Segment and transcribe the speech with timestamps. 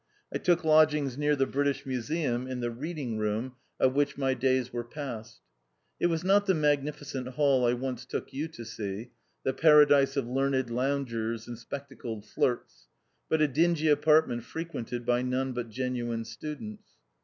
[0.33, 4.73] I took lodgings near the British Museum, in the reading room of which my days
[4.73, 5.41] were passed.
[5.99, 9.11] It was not the magnificent hall I once took you to see—
[9.45, 12.87] the paradise of learned loungers and spectacled flirts—
[13.29, 16.89] but a dingy apartment frequented by none but genuine students.